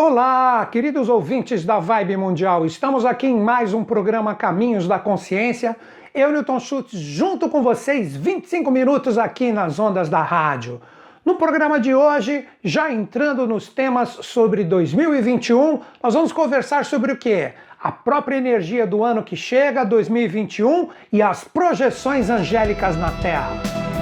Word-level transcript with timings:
Olá, 0.00 0.64
queridos 0.70 1.08
ouvintes 1.08 1.64
da 1.64 1.80
Vibe 1.80 2.16
Mundial. 2.16 2.64
Estamos 2.64 3.04
aqui 3.04 3.26
em 3.26 3.36
mais 3.36 3.74
um 3.74 3.82
programa 3.82 4.32
Caminhos 4.32 4.86
da 4.86 4.96
Consciência. 4.96 5.76
Eu, 6.14 6.30
Newton 6.30 6.60
Schultz, 6.60 6.96
junto 6.96 7.48
com 7.48 7.64
vocês, 7.64 8.16
25 8.16 8.70
minutos 8.70 9.18
aqui 9.18 9.50
nas 9.50 9.76
ondas 9.80 10.08
da 10.08 10.22
rádio. 10.22 10.80
No 11.24 11.34
programa 11.34 11.80
de 11.80 11.96
hoje, 11.96 12.46
já 12.62 12.92
entrando 12.92 13.44
nos 13.44 13.68
temas 13.70 14.10
sobre 14.22 14.62
2021, 14.62 15.80
nós 16.00 16.14
vamos 16.14 16.30
conversar 16.30 16.84
sobre 16.84 17.10
o 17.10 17.16
que? 17.16 17.50
A 17.82 17.90
própria 17.90 18.36
energia 18.36 18.86
do 18.86 19.02
ano 19.02 19.24
que 19.24 19.34
chega, 19.34 19.82
2021, 19.82 20.90
e 21.12 21.20
as 21.20 21.42
projeções 21.42 22.30
angélicas 22.30 22.96
na 22.96 23.10
Terra. 23.20 23.97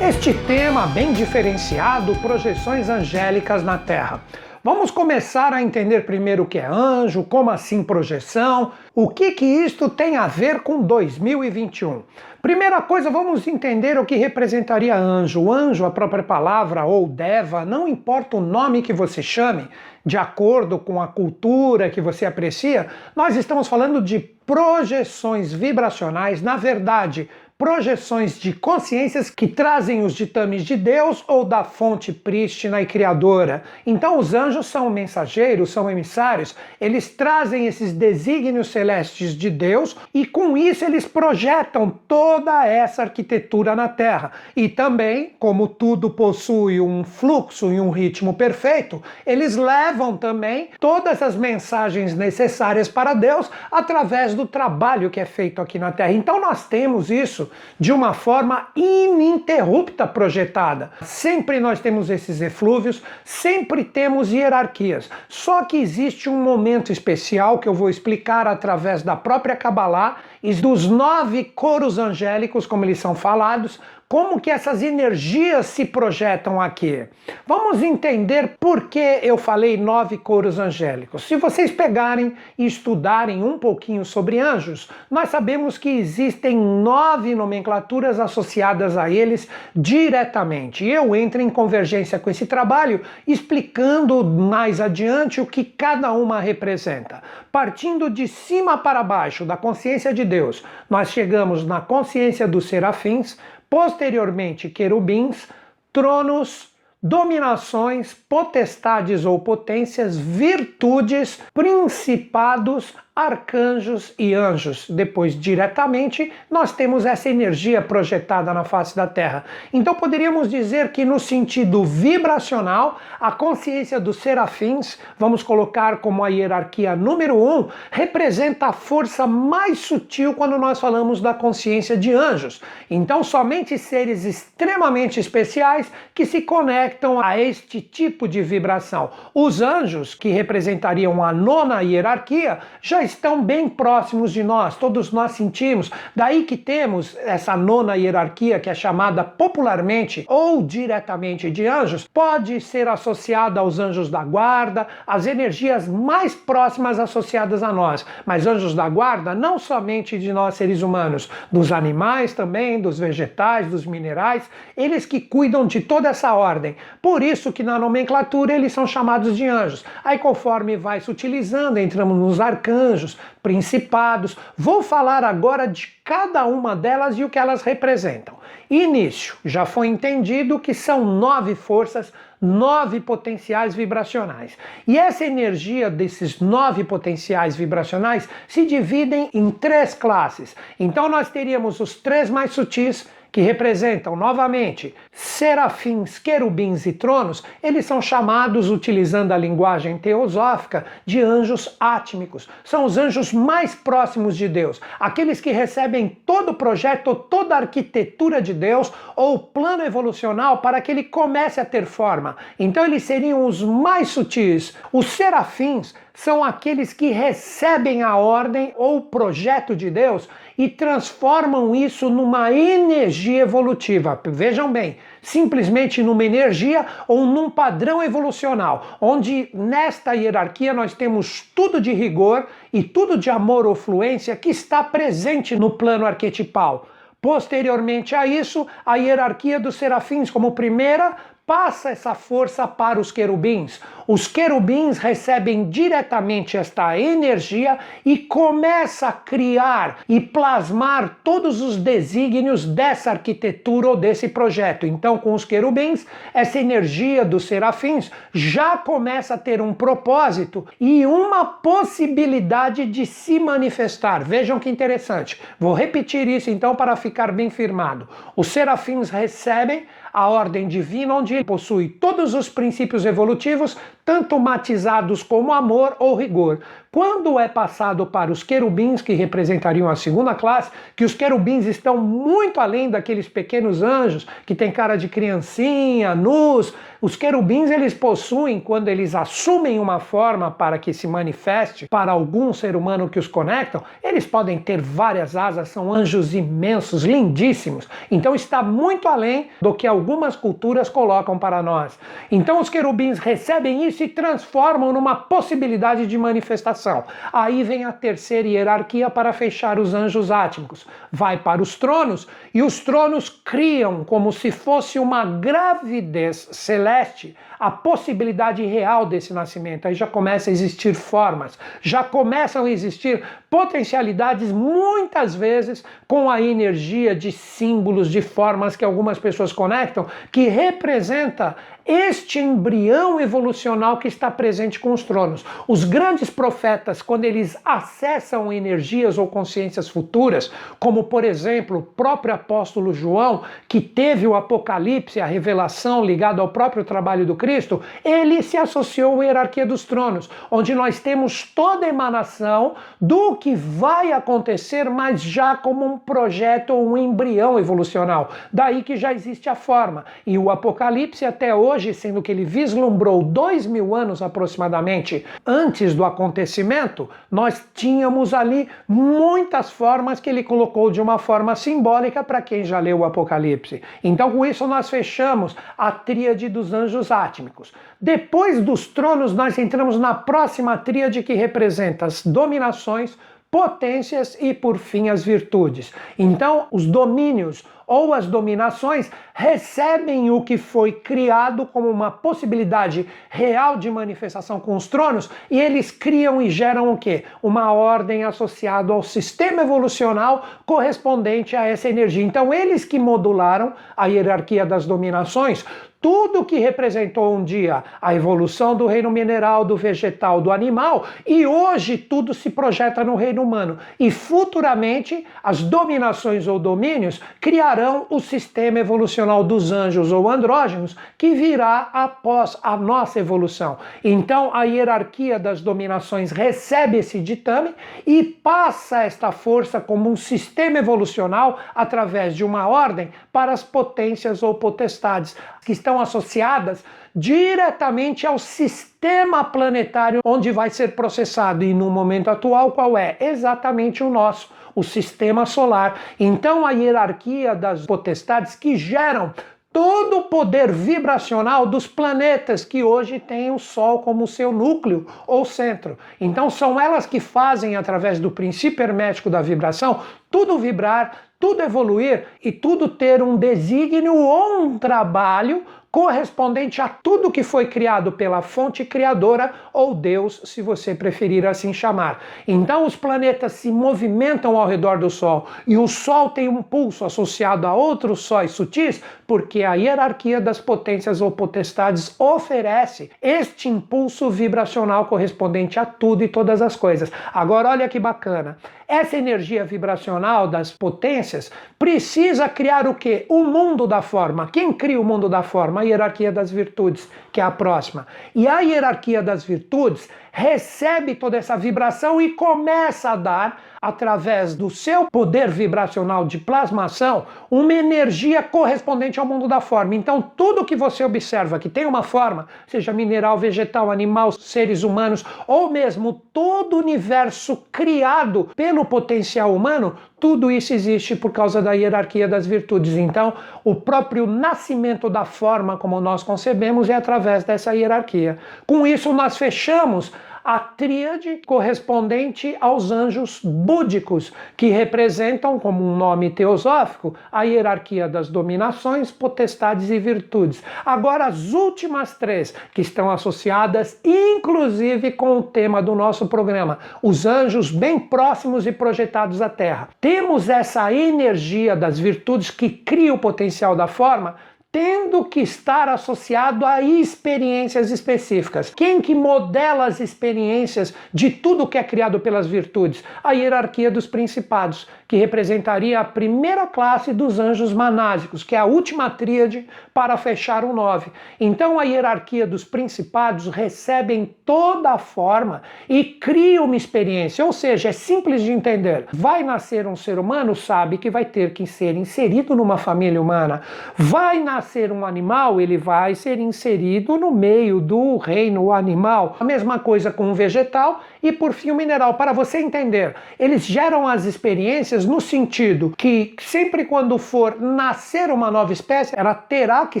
Este 0.00 0.32
tema 0.32 0.86
bem 0.86 1.12
diferenciado, 1.12 2.14
projeções 2.20 2.88
angélicas 2.88 3.64
na 3.64 3.76
Terra. 3.76 4.22
Vamos 4.62 4.92
começar 4.92 5.52
a 5.52 5.60
entender 5.60 6.06
primeiro 6.06 6.44
o 6.44 6.46
que 6.46 6.58
é 6.58 6.66
anjo, 6.66 7.24
como 7.24 7.50
assim 7.50 7.82
projeção, 7.82 8.70
o 8.94 9.08
que 9.08 9.32
que 9.32 9.44
isto 9.44 9.88
tem 9.88 10.16
a 10.16 10.28
ver 10.28 10.60
com 10.60 10.82
2021. 10.82 12.04
Primeira 12.40 12.80
coisa, 12.80 13.10
vamos 13.10 13.46
entender 13.48 13.98
o 13.98 14.04
que 14.04 14.14
representaria 14.14 14.96
anjo. 14.96 15.52
Anjo, 15.52 15.84
a 15.84 15.90
própria 15.90 16.22
palavra 16.22 16.84
ou 16.84 17.08
deva, 17.08 17.64
não 17.64 17.88
importa 17.88 18.36
o 18.36 18.40
nome 18.40 18.82
que 18.82 18.92
você 18.92 19.20
chame, 19.20 19.68
de 20.06 20.16
acordo 20.16 20.78
com 20.78 21.02
a 21.02 21.08
cultura 21.08 21.90
que 21.90 22.00
você 22.00 22.24
aprecia, 22.24 22.86
nós 23.16 23.36
estamos 23.36 23.66
falando 23.66 24.00
de 24.00 24.20
projeções 24.20 25.52
vibracionais, 25.52 26.40
na 26.40 26.56
verdade, 26.56 27.28
projeções 27.58 28.38
de 28.38 28.52
consciências 28.52 29.28
que 29.30 29.48
trazem 29.48 30.04
os 30.04 30.14
ditames 30.14 30.64
de 30.64 30.76
Deus 30.76 31.24
ou 31.26 31.44
da 31.44 31.64
fonte 31.64 32.12
prístina 32.12 32.80
e 32.80 32.86
criadora. 32.86 33.64
Então, 33.84 34.16
os 34.16 34.32
anjos 34.32 34.66
são 34.66 34.88
mensageiros, 34.88 35.70
são 35.70 35.90
emissários, 35.90 36.54
eles 36.80 37.08
trazem 37.08 37.66
esses 37.66 37.92
desígnios 37.92 38.68
celestes 38.68 39.34
de 39.34 39.50
Deus 39.50 39.96
e 40.14 40.24
com 40.24 40.56
isso 40.56 40.84
eles 40.84 41.04
projetam 41.04 41.90
toda 42.06 42.64
essa 42.64 43.02
arquitetura 43.02 43.74
na 43.74 43.88
Terra. 43.88 44.30
E 44.54 44.68
também, 44.68 45.32
como 45.40 45.66
tudo 45.66 46.10
possui 46.10 46.80
um 46.80 47.02
fluxo 47.02 47.72
e 47.72 47.80
um 47.80 47.90
ritmo 47.90 48.34
perfeito, 48.34 49.02
eles 49.26 49.56
levam 49.56 50.16
também 50.16 50.68
todas 50.78 51.20
as 51.20 51.34
mensagens 51.34 52.14
necessárias 52.14 52.86
para 52.86 53.14
Deus 53.14 53.50
através 53.68 54.32
do 54.32 54.46
trabalho 54.46 55.10
que 55.10 55.18
é 55.18 55.24
feito 55.24 55.60
aqui 55.60 55.76
na 55.76 55.90
Terra. 55.90 56.12
Então, 56.12 56.40
nós 56.40 56.68
temos 56.68 57.10
isso 57.10 57.47
de 57.78 57.92
uma 57.92 58.12
forma 58.12 58.68
ininterrupta 58.74 60.06
projetada. 60.06 60.90
Sempre 61.02 61.60
nós 61.60 61.80
temos 61.80 62.10
esses 62.10 62.40
eflúvios, 62.40 63.02
sempre 63.24 63.84
temos 63.84 64.32
hierarquias. 64.32 65.08
Só 65.28 65.64
que 65.64 65.76
existe 65.76 66.28
um 66.28 66.42
momento 66.42 66.92
especial 66.92 67.58
que 67.58 67.68
eu 67.68 67.74
vou 67.74 67.90
explicar 67.90 68.46
através 68.46 69.02
da 69.02 69.16
própria 69.16 69.56
Kabbalah 69.56 70.18
e 70.42 70.54
dos 70.54 70.86
nove 70.86 71.44
coros 71.44 71.98
angélicos, 71.98 72.66
como 72.66 72.84
eles 72.84 72.98
são 72.98 73.14
falados, 73.14 73.80
como 74.08 74.40
que 74.40 74.50
essas 74.50 74.82
energias 74.82 75.66
se 75.66 75.84
projetam 75.84 76.58
aqui? 76.58 77.04
Vamos 77.46 77.82
entender 77.82 78.56
por 78.58 78.88
que 78.88 79.20
eu 79.22 79.36
falei 79.36 79.76
nove 79.76 80.16
coros 80.16 80.58
angélicos. 80.58 81.24
Se 81.24 81.36
vocês 81.36 81.70
pegarem 81.70 82.32
e 82.56 82.64
estudarem 82.64 83.44
um 83.44 83.58
pouquinho 83.58 84.06
sobre 84.06 84.38
anjos, 84.38 84.88
nós 85.10 85.28
sabemos 85.28 85.76
que 85.76 85.90
existem 85.90 86.56
nove 86.56 87.34
nomenclaturas 87.34 88.18
associadas 88.18 88.96
a 88.96 89.10
eles 89.10 89.46
diretamente. 89.76 90.86
Eu 90.86 91.14
entro 91.14 91.42
em 91.42 91.50
convergência 91.50 92.18
com 92.18 92.30
esse 92.30 92.46
trabalho, 92.46 93.02
explicando 93.26 94.24
mais 94.24 94.80
adiante 94.80 95.38
o 95.38 95.44
que 95.44 95.62
cada 95.62 96.12
uma 96.12 96.40
representa. 96.40 97.22
Partindo 97.52 98.08
de 98.08 98.26
cima 98.26 98.78
para 98.78 99.02
baixo 99.02 99.44
da 99.44 99.56
consciência 99.56 100.14
de 100.14 100.24
Deus, 100.24 100.64
nós 100.88 101.10
chegamos 101.10 101.66
na 101.66 101.82
consciência 101.82 102.48
dos 102.48 102.68
serafins, 102.68 103.36
posteriormente 103.68 104.68
querubins, 104.68 105.46
tronos, 105.92 106.72
dominações, 107.02 108.14
potestades 108.14 109.24
ou 109.24 109.38
potências, 109.38 110.16
virtudes, 110.16 111.40
principados, 111.54 112.94
arcanjos 113.18 114.14
e 114.16 114.32
anjos. 114.32 114.88
Depois, 114.88 115.34
diretamente, 115.34 116.32
nós 116.48 116.70
temos 116.70 117.04
essa 117.04 117.28
energia 117.28 117.82
projetada 117.82 118.54
na 118.54 118.62
face 118.62 118.94
da 118.94 119.08
Terra. 119.08 119.44
Então, 119.72 119.92
poderíamos 119.92 120.48
dizer 120.48 120.92
que, 120.92 121.04
no 121.04 121.18
sentido 121.18 121.84
vibracional, 121.84 122.96
a 123.20 123.32
consciência 123.32 123.98
dos 123.98 124.18
serafins, 124.18 125.00
vamos 125.18 125.42
colocar 125.42 125.96
como 125.96 126.22
a 126.22 126.28
hierarquia 126.28 126.94
número 126.94 127.36
um, 127.36 127.66
representa 127.90 128.66
a 128.66 128.72
força 128.72 129.26
mais 129.26 129.80
sutil 129.80 130.32
quando 130.34 130.56
nós 130.56 130.78
falamos 130.78 131.20
da 131.20 131.34
consciência 131.34 131.96
de 131.96 132.12
anjos. 132.12 132.62
Então, 132.88 133.24
somente 133.24 133.76
seres 133.78 134.24
extremamente 134.24 135.18
especiais 135.18 135.90
que 136.14 136.24
se 136.24 136.40
conectam 136.42 137.20
a 137.20 137.36
este 137.36 137.80
tipo 137.80 138.28
de 138.28 138.42
vibração. 138.42 139.10
Os 139.34 139.60
anjos, 139.60 140.14
que 140.14 140.28
representariam 140.28 141.20
a 141.20 141.32
nona 141.32 141.80
hierarquia, 141.80 142.60
já 142.80 143.07
estão 143.10 143.42
bem 143.42 143.68
próximos 143.68 144.32
de 144.32 144.42
nós, 144.42 144.76
todos 144.76 145.12
nós 145.12 145.32
sentimos. 145.32 145.90
Daí 146.14 146.44
que 146.44 146.56
temos 146.56 147.16
essa 147.18 147.56
nona 147.56 147.96
hierarquia 147.96 148.60
que 148.60 148.70
é 148.70 148.74
chamada 148.74 149.24
popularmente 149.24 150.24
ou 150.28 150.62
diretamente 150.62 151.50
de 151.50 151.66
anjos, 151.66 152.06
pode 152.06 152.60
ser 152.60 152.88
associada 152.88 153.60
aos 153.60 153.78
anjos 153.78 154.10
da 154.10 154.24
guarda, 154.24 154.86
as 155.06 155.26
energias 155.26 155.88
mais 155.88 156.34
próximas 156.34 156.98
associadas 156.98 157.62
a 157.62 157.72
nós. 157.72 158.04
Mas 158.24 158.46
anjos 158.46 158.74
da 158.74 158.88
guarda 158.88 159.34
não 159.34 159.58
somente 159.58 160.18
de 160.18 160.32
nós 160.32 160.54
seres 160.54 160.82
humanos, 160.82 161.28
dos 161.50 161.72
animais 161.72 162.32
também, 162.32 162.80
dos 162.80 162.98
vegetais, 162.98 163.68
dos 163.68 163.86
minerais, 163.86 164.48
eles 164.76 165.06
que 165.06 165.20
cuidam 165.20 165.66
de 165.66 165.80
toda 165.80 166.08
essa 166.08 166.34
ordem. 166.34 166.76
Por 167.00 167.22
isso 167.22 167.52
que 167.52 167.62
na 167.62 167.78
nomenclatura 167.78 168.54
eles 168.54 168.72
são 168.72 168.86
chamados 168.86 169.36
de 169.36 169.46
anjos. 169.46 169.84
Aí 170.04 170.18
conforme 170.18 170.76
vai 170.76 171.00
se 171.00 171.10
utilizando, 171.10 171.78
entramos 171.78 172.16
nos 172.16 172.40
anjos, 172.88 173.18
principados. 173.42 174.36
Vou 174.56 174.82
falar 174.82 175.24
agora 175.24 175.66
de 175.66 175.88
cada 176.04 176.44
uma 176.46 176.74
delas 176.74 177.18
e 177.18 177.24
o 177.24 177.28
que 177.28 177.38
elas 177.38 177.62
representam. 177.62 178.36
Início, 178.70 179.36
já 179.44 179.64
foi 179.64 179.86
entendido 179.86 180.58
que 180.58 180.74
são 180.74 181.04
nove 181.04 181.54
forças, 181.54 182.12
nove 182.40 183.00
potenciais 183.00 183.74
vibracionais. 183.74 184.56
E 184.86 184.98
essa 184.98 185.24
energia 185.24 185.90
desses 185.90 186.38
nove 186.40 186.84
potenciais 186.84 187.56
vibracionais 187.56 188.28
se 188.46 188.66
dividem 188.66 189.30
em 189.32 189.50
três 189.50 189.94
classes. 189.94 190.54
Então 190.78 191.08
nós 191.08 191.30
teríamos 191.30 191.80
os 191.80 191.94
três 191.94 192.28
mais 192.28 192.52
sutis, 192.52 193.08
que 193.38 193.42
representam 193.42 194.16
novamente 194.16 194.92
serafins, 195.12 196.18
querubins 196.18 196.86
e 196.86 196.92
tronos, 196.92 197.44
eles 197.62 197.86
são 197.86 198.02
chamados, 198.02 198.68
utilizando 198.68 199.30
a 199.30 199.38
linguagem 199.38 199.96
teosófica, 199.96 200.84
de 201.06 201.20
anjos 201.20 201.76
átmicos. 201.78 202.48
São 202.64 202.84
os 202.84 202.98
anjos 202.98 203.32
mais 203.32 203.76
próximos 203.76 204.36
de 204.36 204.48
Deus, 204.48 204.80
aqueles 204.98 205.40
que 205.40 205.52
recebem 205.52 206.18
todo 206.26 206.50
o 206.50 206.54
projeto, 206.54 207.14
toda 207.14 207.54
a 207.54 207.58
arquitetura 207.58 208.42
de 208.42 208.52
Deus 208.52 208.92
ou 209.14 209.38
plano 209.38 209.84
evolucional 209.84 210.58
para 210.58 210.80
que 210.80 210.90
ele 210.90 211.04
comece 211.04 211.60
a 211.60 211.64
ter 211.64 211.86
forma. 211.86 212.36
Então 212.58 212.84
eles 212.84 213.04
seriam 213.04 213.46
os 213.46 213.62
mais 213.62 214.08
sutis. 214.08 214.76
Os 214.92 215.06
serafins 215.06 215.94
são 216.12 216.42
aqueles 216.42 216.92
que 216.92 217.10
recebem 217.10 218.02
a 218.02 218.16
ordem 218.16 218.74
ou 218.76 219.02
projeto 219.02 219.76
de 219.76 219.88
Deus 219.88 220.28
e 220.58 220.68
transformam 220.68 221.72
isso 221.72 222.10
numa 222.10 222.52
energia 222.52 223.42
evolutiva. 223.42 224.20
Vejam 224.26 224.72
bem, 224.72 224.96
simplesmente 225.22 226.02
numa 226.02 226.24
energia 226.24 226.84
ou 227.06 227.24
num 227.24 227.48
padrão 227.48 228.02
evolucional, 228.02 228.98
onde 229.00 229.48
nesta 229.54 230.14
hierarquia 230.14 230.74
nós 230.74 230.92
temos 230.92 231.48
tudo 231.54 231.80
de 231.80 231.92
rigor 231.92 232.48
e 232.72 232.82
tudo 232.82 233.16
de 233.16 233.30
amor 233.30 233.66
ou 233.66 233.76
fluência 233.76 234.34
que 234.34 234.48
está 234.50 234.82
presente 234.82 235.54
no 235.54 235.70
plano 235.70 236.04
arquetipal. 236.04 236.88
Posteriormente 237.22 238.14
a 238.14 238.26
isso, 238.26 238.66
a 238.84 238.96
hierarquia 238.96 239.60
dos 239.60 239.76
serafins 239.76 240.30
como 240.30 240.52
primeira 240.52 241.16
passa 241.48 241.88
essa 241.88 242.14
força 242.14 242.68
para 242.68 243.00
os 243.00 243.10
querubins. 243.10 243.80
Os 244.06 244.28
querubins 244.28 244.98
recebem 244.98 245.70
diretamente 245.70 246.58
esta 246.58 246.98
energia 246.98 247.78
e 248.04 248.18
começa 248.18 249.08
a 249.08 249.12
criar 249.12 250.00
e 250.06 250.20
plasmar 250.20 251.20
todos 251.24 251.62
os 251.62 251.78
desígnios 251.78 252.66
dessa 252.66 253.12
arquitetura 253.12 253.88
ou 253.88 253.96
desse 253.96 254.28
projeto. 254.28 254.86
Então, 254.86 255.16
com 255.16 255.32
os 255.32 255.46
querubins, 255.46 256.06
essa 256.34 256.58
energia 256.58 257.24
dos 257.24 257.46
serafins 257.46 258.10
já 258.30 258.76
começa 258.76 259.32
a 259.32 259.38
ter 259.38 259.62
um 259.62 259.72
propósito 259.72 260.66
e 260.78 261.06
uma 261.06 261.46
possibilidade 261.46 262.84
de 262.84 263.06
se 263.06 263.40
manifestar. 263.40 264.22
Vejam 264.22 264.58
que 264.58 264.68
interessante. 264.68 265.40
Vou 265.58 265.72
repetir 265.72 266.28
isso 266.28 266.50
então 266.50 266.76
para 266.76 266.94
ficar 266.94 267.32
bem 267.32 267.48
firmado. 267.48 268.06
Os 268.36 268.48
serafins 268.48 269.08
recebem 269.08 269.86
a 270.18 270.26
ordem 270.26 270.66
divina, 270.66 271.14
onde 271.14 271.32
ele 271.32 271.44
possui 271.44 271.88
todos 271.88 272.34
os 272.34 272.48
princípios 272.48 273.06
evolutivos, 273.06 273.76
tanto 274.08 274.38
matizados 274.38 275.22
como 275.22 275.52
amor 275.52 275.94
ou 275.98 276.14
rigor. 276.14 276.60
Quando 276.90 277.38
é 277.38 277.46
passado 277.46 278.06
para 278.06 278.32
os 278.32 278.42
querubins, 278.42 279.02
que 279.02 279.12
representariam 279.12 279.86
a 279.86 279.94
segunda 279.94 280.34
classe, 280.34 280.70
que 280.96 281.04
os 281.04 281.12
querubins 281.12 281.66
estão 281.66 281.98
muito 281.98 282.58
além 282.58 282.88
daqueles 282.88 283.28
pequenos 283.28 283.82
anjos 283.82 284.26
que 284.46 284.54
têm 284.54 284.72
cara 284.72 284.96
de 284.96 285.08
criancinha, 285.08 286.14
nus, 286.14 286.72
os 287.00 287.14
querubins 287.14 287.70
eles 287.70 287.94
possuem, 287.94 288.58
quando 288.58 288.88
eles 288.88 289.14
assumem 289.14 289.78
uma 289.78 290.00
forma 290.00 290.50
para 290.50 290.78
que 290.78 290.92
se 290.92 291.06
manifeste 291.06 291.86
para 291.86 292.10
algum 292.10 292.52
ser 292.52 292.74
humano 292.74 293.08
que 293.08 293.20
os 293.20 293.28
conectam, 293.28 293.82
eles 294.02 294.26
podem 294.26 294.58
ter 294.58 294.80
várias 294.80 295.36
asas, 295.36 295.68
são 295.68 295.94
anjos 295.94 296.34
imensos, 296.34 297.04
lindíssimos. 297.04 297.86
Então 298.10 298.34
está 298.34 298.64
muito 298.64 299.06
além 299.06 299.48
do 299.62 299.74
que 299.74 299.86
algumas 299.86 300.34
culturas 300.34 300.88
colocam 300.88 301.38
para 301.38 301.62
nós. 301.62 301.96
Então 302.32 302.60
os 302.60 302.68
querubins 302.68 303.20
recebem 303.20 303.86
isso 303.86 303.97
e 304.04 304.08
transformam 304.08 304.92
numa 304.92 305.14
possibilidade 305.14 306.06
de 306.06 306.18
manifestação. 306.18 307.04
Aí 307.32 307.62
vem 307.62 307.84
a 307.84 307.92
terceira 307.92 308.48
hierarquia 308.48 309.10
para 309.10 309.32
fechar 309.32 309.78
os 309.78 309.94
anjos 309.94 310.30
átmicos. 310.30 310.86
Vai 311.10 311.38
para 311.38 311.62
os 311.62 311.76
tronos 311.76 312.26
e 312.52 312.62
os 312.62 312.80
tronos 312.80 313.28
criam 313.28 314.04
como 314.04 314.32
se 314.32 314.50
fosse 314.50 314.98
uma 314.98 315.24
gravidez 315.24 316.48
celeste 316.52 317.36
a 317.58 317.70
possibilidade 317.70 318.64
real 318.64 319.06
desse 319.06 319.32
nascimento. 319.32 319.86
Aí 319.86 319.94
já 319.94 320.06
começa 320.06 320.50
a 320.50 320.52
existir 320.52 320.94
formas, 320.94 321.58
já 321.82 322.04
começam 322.04 322.64
a 322.64 322.70
existir 322.70 323.22
potencialidades, 323.50 324.52
muitas 324.52 325.34
vezes 325.34 325.84
com 326.06 326.30
a 326.30 326.40
energia 326.40 327.14
de 327.14 327.32
símbolos, 327.32 328.10
de 328.10 328.22
formas 328.22 328.76
que 328.76 328.84
algumas 328.84 329.18
pessoas 329.18 329.52
conectam, 329.52 330.06
que 330.30 330.48
representa 330.48 331.56
este 331.88 332.38
embrião 332.38 333.18
evolucional 333.18 333.96
que 333.96 334.08
está 334.08 334.30
presente 334.30 334.78
com 334.78 334.92
os 334.92 335.02
tronos. 335.02 335.42
Os 335.66 335.84
grandes 335.84 336.28
profetas, 336.28 337.00
quando 337.00 337.24
eles 337.24 337.56
acessam 337.64 338.52
energias 338.52 339.16
ou 339.16 339.26
consciências 339.26 339.88
futuras, 339.88 340.52
como 340.78 341.04
por 341.04 341.24
exemplo 341.24 341.78
o 341.78 341.82
próprio 341.82 342.34
apóstolo 342.34 342.92
João, 342.92 343.42
que 343.66 343.80
teve 343.80 344.26
o 344.26 344.34
Apocalipse, 344.34 345.18
a 345.18 345.24
revelação 345.24 346.04
ligada 346.04 346.42
ao 346.42 346.50
próprio 346.50 346.84
trabalho 346.84 347.24
do 347.24 347.34
Cristo, 347.34 347.80
ele 348.04 348.42
se 348.42 348.58
associou 348.58 349.22
à 349.22 349.24
hierarquia 349.24 349.64
dos 349.64 349.84
tronos, 349.84 350.28
onde 350.50 350.74
nós 350.74 351.00
temos 351.00 351.42
toda 351.42 351.86
a 351.86 351.88
emanação 351.88 352.74
do 353.00 353.34
que 353.36 353.54
vai 353.54 354.12
acontecer, 354.12 354.90
mas 354.90 355.22
já 355.22 355.56
como 355.56 355.86
um 355.86 355.96
projeto 355.96 356.74
ou 356.74 356.86
um 356.86 356.98
embrião 356.98 357.58
evolucional. 357.58 358.30
Daí 358.52 358.82
que 358.82 358.94
já 358.94 359.10
existe 359.10 359.48
a 359.48 359.54
forma. 359.54 360.04
E 360.26 360.36
o 360.36 360.50
Apocalipse 360.50 361.24
até 361.24 361.54
hoje 361.54 361.77
hoje, 361.78 361.94
sendo 361.94 362.20
que 362.20 362.32
ele 362.32 362.44
vislumbrou 362.44 363.22
dois 363.22 363.64
mil 363.64 363.94
anos 363.94 364.20
aproximadamente 364.20 365.24
antes 365.46 365.94
do 365.94 366.04
acontecimento, 366.04 367.08
nós 367.30 367.64
tínhamos 367.72 368.34
ali 368.34 368.68
muitas 368.88 369.70
formas 369.70 370.18
que 370.18 370.28
ele 370.28 370.42
colocou 370.42 370.90
de 370.90 371.00
uma 371.00 371.18
forma 371.18 371.54
simbólica 371.54 372.24
para 372.24 372.42
quem 372.42 372.64
já 372.64 372.80
leu 372.80 372.98
o 372.98 373.04
Apocalipse. 373.04 373.80
Então, 374.02 374.32
com 374.32 374.44
isso, 374.44 374.66
nós 374.66 374.90
fechamos 374.90 375.54
a 375.76 375.92
tríade 375.92 376.48
dos 376.48 376.72
anjos 376.72 377.12
átmicos. 377.12 377.72
Depois 378.00 378.60
dos 378.60 378.88
tronos, 378.88 379.32
nós 379.32 379.56
entramos 379.56 380.00
na 380.00 380.14
próxima 380.14 380.76
tríade 380.76 381.22
que 381.22 381.34
representa 381.34 382.06
as 382.06 382.26
dominações, 382.26 383.16
potências 383.50 384.36
e, 384.40 384.52
por 384.52 384.78
fim, 384.78 385.10
as 385.10 385.24
virtudes. 385.24 385.94
Então, 386.18 386.66
os 386.72 386.86
domínios 386.86 387.64
ou 387.88 388.12
as 388.12 388.26
dominações 388.26 389.10
recebem 389.32 390.30
o 390.30 390.42
que 390.42 390.58
foi 390.58 390.92
criado 390.92 391.64
como 391.64 391.88
uma 391.88 392.10
possibilidade 392.10 393.08
real 393.30 393.78
de 393.78 393.90
manifestação 393.90 394.60
com 394.60 394.76
os 394.76 394.86
tronos 394.86 395.30
e 395.50 395.58
eles 395.58 395.90
criam 395.90 396.42
e 396.42 396.50
geram 396.50 396.92
o 396.92 396.98
quê? 396.98 397.24
Uma 397.42 397.72
ordem 397.72 398.24
associada 398.24 398.92
ao 398.92 399.02
sistema 399.02 399.62
evolucional 399.62 400.44
correspondente 400.66 401.56
a 401.56 401.64
essa 401.64 401.88
energia. 401.88 402.22
Então, 402.22 402.52
eles 402.52 402.84
que 402.84 402.98
modularam 402.98 403.72
a 403.96 404.06
hierarquia 404.06 404.66
das 404.66 404.84
dominações 404.84 405.64
tudo 406.00 406.44
que 406.44 406.58
representou 406.58 407.34
um 407.34 407.42
dia 407.42 407.82
a 408.00 408.14
evolução 408.14 408.76
do 408.76 408.86
reino 408.86 409.10
mineral, 409.10 409.64
do 409.64 409.76
vegetal, 409.76 410.40
do 410.40 410.52
animal, 410.52 411.06
e 411.26 411.44
hoje 411.44 411.98
tudo 411.98 412.32
se 412.32 412.50
projeta 412.50 413.02
no 413.02 413.16
reino 413.16 413.42
humano. 413.42 413.78
E 413.98 414.10
futuramente 414.10 415.26
as 415.42 415.60
dominações 415.62 416.46
ou 416.46 416.58
domínios 416.58 417.20
criarão 417.40 417.77
o 418.08 418.20
sistema 418.20 418.80
evolucional 418.80 419.44
dos 419.44 419.70
anjos 419.72 420.12
ou 420.12 420.28
andrógenos 420.28 420.96
que 421.16 421.34
virá 421.34 421.90
após 421.92 422.56
a 422.62 422.76
nossa 422.76 423.20
evolução. 423.20 423.78
Então 424.02 424.54
a 424.54 424.64
hierarquia 424.64 425.38
das 425.38 425.60
dominações 425.60 426.30
recebe 426.30 426.98
esse 426.98 427.20
ditame 427.20 427.74
e 428.06 428.22
passa 428.22 429.02
esta 429.02 429.32
força 429.32 429.80
como 429.80 430.10
um 430.10 430.16
sistema 430.16 430.78
evolucional 430.78 431.58
através 431.74 432.34
de 432.34 432.44
uma 432.44 432.66
ordem 432.66 433.10
para 433.32 433.52
as 433.52 433.62
potências 433.62 434.42
ou 434.42 434.54
potestades 434.54 435.36
que 435.64 435.72
estão 435.72 436.00
associadas 436.00 436.82
diretamente 437.18 438.26
ao 438.26 438.38
sistema 438.38 439.42
planetário 439.42 440.20
onde 440.24 440.52
vai 440.52 440.70
ser 440.70 440.94
processado. 440.94 441.64
E 441.64 441.74
no 441.74 441.90
momento 441.90 442.30
atual, 442.30 442.72
qual 442.72 442.96
é? 442.96 443.16
Exatamente 443.18 444.04
o 444.04 444.10
nosso, 444.10 444.50
o 444.74 444.84
sistema 444.84 445.44
solar. 445.44 445.98
Então, 446.20 446.64
a 446.64 446.70
hierarquia 446.70 447.54
das 447.54 447.86
potestades 447.86 448.54
que 448.54 448.76
geram 448.76 449.34
todo 449.72 450.18
o 450.18 450.22
poder 450.22 450.72
vibracional 450.72 451.66
dos 451.66 451.86
planetas 451.86 452.64
que 452.64 452.82
hoje 452.82 453.18
têm 453.18 453.50
o 453.50 453.58
Sol 453.58 454.00
como 454.00 454.26
seu 454.26 454.52
núcleo 454.52 455.06
ou 455.26 455.44
centro. 455.44 455.98
Então 456.20 456.48
são 456.48 456.80
elas 456.80 457.04
que 457.04 457.20
fazem, 457.20 457.76
através 457.76 458.18
do 458.18 458.30
princípio 458.30 458.82
hermético 458.82 459.28
da 459.28 459.42
vibração, 459.42 460.00
tudo 460.30 460.58
vibrar, 460.58 461.28
tudo 461.38 461.62
evoluir 461.62 462.26
e 462.42 462.50
tudo 462.50 462.88
ter 462.88 463.22
um 463.22 463.36
desígnio 463.36 464.16
ou 464.16 464.62
um 464.62 464.78
trabalho 464.78 465.64
correspondente 465.90 466.80
a 466.82 466.88
tudo 466.88 467.30
que 467.30 467.42
foi 467.42 467.66
criado 467.66 468.12
pela 468.12 468.42
fonte 468.42 468.84
criadora 468.84 469.52
ou 469.72 469.94
Deus, 469.94 470.42
se 470.44 470.60
você 470.60 470.94
preferir 470.94 471.46
assim 471.46 471.72
chamar. 471.72 472.22
Então 472.46 472.86
os 472.86 472.94
planetas 472.94 473.52
se 473.52 473.70
movimentam 473.70 474.56
ao 474.56 474.66
redor 474.66 474.98
do 474.98 475.08
Sol 475.08 475.46
e 475.66 475.76
o 475.76 475.88
Sol 475.88 476.30
tem 476.30 476.48
um 476.48 476.62
pulso 476.62 477.04
associado 477.04 477.66
a 477.66 477.74
outros 477.74 478.20
sóis 478.20 478.50
sutis, 478.50 479.02
porque 479.26 479.62
a 479.62 479.74
hierarquia 479.74 480.40
das 480.40 480.60
potências 480.60 481.20
ou 481.20 481.30
potestades 481.30 482.14
oferece 482.18 483.10
este 483.22 483.68
impulso 483.68 484.30
vibracional 484.30 485.06
correspondente 485.06 485.78
a 485.78 485.86
tudo 485.86 486.22
e 486.22 486.28
todas 486.28 486.60
as 486.60 486.76
coisas. 486.76 487.10
Agora 487.32 487.70
olha 487.70 487.88
que 487.88 487.98
bacana. 487.98 488.58
Essa 488.88 489.18
energia 489.18 489.66
vibracional 489.66 490.48
das 490.48 490.72
potências 490.72 491.52
precisa 491.78 492.48
criar 492.48 492.86
o 492.86 492.94
quê? 492.94 493.26
O 493.28 493.44
mundo 493.44 493.86
da 493.86 494.00
forma. 494.00 494.48
Quem 494.50 494.72
cria 494.72 494.98
o 494.98 495.04
mundo 495.04 495.28
da 495.28 495.42
forma? 495.42 495.77
A 495.78 495.82
hierarquia 495.82 496.32
das 496.32 496.50
virtudes, 496.50 497.08
que 497.32 497.40
é 497.40 497.44
a 497.44 497.50
próxima. 497.50 498.06
E 498.34 498.46
a 498.48 498.60
hierarquia 498.60 499.22
das 499.22 499.44
virtudes 499.44 500.08
recebe 500.32 501.14
toda 501.14 501.36
essa 501.36 501.56
vibração 501.56 502.20
e 502.20 502.30
começa 502.30 503.10
a 503.10 503.16
dar, 503.16 503.62
através 503.80 504.54
do 504.54 504.68
seu 504.70 505.06
poder 505.10 505.48
vibracional 505.50 506.24
de 506.24 506.38
plasmação, 506.38 507.26
uma 507.50 507.72
energia 507.72 508.42
correspondente 508.42 509.20
ao 509.20 509.26
mundo 509.26 509.46
da 509.46 509.60
forma. 509.60 509.94
Então, 509.94 510.20
tudo 510.20 510.64
que 510.64 510.76
você 510.76 511.04
observa 511.04 511.58
que 511.58 511.68
tem 511.68 511.86
uma 511.86 512.02
forma, 512.02 512.46
seja 512.66 512.92
mineral, 512.92 513.38
vegetal, 513.38 513.90
animal, 513.90 514.32
seres 514.32 514.82
humanos, 514.82 515.24
ou 515.46 515.70
mesmo 515.70 516.22
todo 516.32 516.74
o 516.74 516.78
universo 516.78 517.64
criado 517.70 518.50
pelo 518.56 518.84
potencial 518.84 519.54
humano, 519.54 519.96
tudo 520.20 520.50
isso 520.50 520.74
existe 520.74 521.14
por 521.14 521.30
causa 521.30 521.62
da 521.62 521.72
hierarquia 521.72 522.26
das 522.26 522.46
virtudes. 522.46 522.94
Então, 522.94 523.34
o 523.62 523.74
próprio 523.74 524.26
nascimento 524.26 525.08
da 525.08 525.24
forma 525.24 525.76
como 525.76 526.00
nós 526.00 526.22
concebemos 526.22 526.90
é 526.90 526.94
através 526.94 527.44
dessa 527.44 527.74
hierarquia. 527.74 528.38
Com 528.66 528.86
isso, 528.86 529.12
nós 529.12 529.36
fechamos 529.36 530.12
a 530.48 530.58
tríade 530.58 531.42
correspondente 531.44 532.56
aos 532.58 532.90
anjos 532.90 533.38
búdicos, 533.44 534.32
que 534.56 534.68
representam, 534.68 535.58
como 535.58 535.84
um 535.84 535.94
nome 535.94 536.30
teosófico, 536.30 537.14
a 537.30 537.42
hierarquia 537.42 538.08
das 538.08 538.30
dominações, 538.30 539.10
potestades 539.10 539.90
e 539.90 539.98
virtudes. 539.98 540.64
Agora, 540.86 541.26
as 541.26 541.52
últimas 541.52 542.16
três, 542.16 542.54
que 542.72 542.80
estão 542.80 543.10
associadas 543.10 544.00
inclusive 544.02 545.12
com 545.12 545.36
o 545.36 545.42
tema 545.42 545.82
do 545.82 545.94
nosso 545.94 546.26
programa, 546.28 546.78
os 547.02 547.26
anjos 547.26 547.70
bem 547.70 547.98
próximos 547.98 548.66
e 548.66 548.72
projetados 548.72 549.42
à 549.42 549.50
Terra. 549.50 549.90
Temos 550.00 550.48
essa 550.48 550.90
energia 550.90 551.76
das 551.76 551.98
virtudes 551.98 552.50
que 552.50 552.70
cria 552.70 553.12
o 553.12 553.18
potencial 553.18 553.76
da 553.76 553.86
forma 553.86 554.36
tendo 554.70 555.24
que 555.24 555.40
estar 555.40 555.88
associado 555.88 556.66
a 556.66 556.82
experiências 556.82 557.90
específicas. 557.90 558.68
Quem 558.68 559.00
que 559.00 559.14
modela 559.14 559.86
as 559.86 559.98
experiências 559.98 560.92
de 561.12 561.30
tudo 561.30 561.66
que 561.66 561.78
é 561.78 561.82
criado 561.82 562.20
pelas 562.20 562.46
virtudes? 562.46 563.02
A 563.24 563.32
hierarquia 563.32 563.90
dos 563.90 564.06
principados, 564.06 564.86
que 565.08 565.16
representaria 565.16 565.98
a 565.98 566.04
primeira 566.04 566.66
classe 566.66 567.14
dos 567.14 567.38
anjos 567.38 567.72
manásicos, 567.72 568.44
que 568.44 568.54
é 568.54 568.58
a 568.58 568.66
última 568.66 569.08
tríade 569.08 569.66
para 569.94 570.18
fechar 570.18 570.62
o 570.66 570.74
nove. 570.74 571.10
Então 571.40 571.80
a 571.80 571.84
hierarquia 571.84 572.46
dos 572.46 572.62
principados 572.62 573.48
recebem 573.48 574.36
toda 574.44 574.90
a 574.90 574.98
forma 574.98 575.62
e 575.88 576.04
cria 576.04 576.62
uma 576.62 576.76
experiência, 576.76 577.42
ou 577.42 577.54
seja, 577.54 577.88
é 577.88 577.92
simples 577.92 578.42
de 578.42 578.52
entender. 578.52 579.06
Vai 579.14 579.42
nascer 579.42 579.86
um 579.86 579.96
ser 579.96 580.18
humano, 580.18 580.54
sabe 580.54 580.98
que 580.98 581.10
vai 581.10 581.24
ter 581.24 581.54
que 581.54 581.66
ser 581.66 581.96
inserido 581.96 582.54
numa 582.54 582.76
família 582.76 583.20
humana. 583.20 583.62
Vai 583.96 584.40
nascer 584.40 584.57
nascer 584.58 584.90
um 584.90 585.06
animal, 585.06 585.60
ele 585.60 585.76
vai 585.76 586.16
ser 586.16 586.40
inserido 586.40 587.16
no 587.16 587.30
meio 587.30 587.80
do 587.80 588.16
reino 588.16 588.72
animal. 588.72 589.36
A 589.38 589.44
mesma 589.44 589.78
coisa 589.78 590.10
com 590.10 590.30
um 590.30 590.34
vegetal 590.34 591.00
e, 591.22 591.30
por 591.30 591.52
fim, 591.52 591.70
o 591.70 591.76
mineral. 591.76 592.14
Para 592.14 592.32
você 592.32 592.58
entender, 592.58 593.14
eles 593.38 593.64
geram 593.64 594.06
as 594.08 594.24
experiências 594.24 595.04
no 595.04 595.20
sentido 595.20 595.94
que, 595.96 596.34
sempre 596.40 596.84
quando 596.84 597.16
for 597.18 597.60
nascer 597.60 598.30
uma 598.30 598.50
nova 598.50 598.72
espécie, 598.72 599.14
ela 599.16 599.32
terá 599.32 599.86
que 599.86 600.00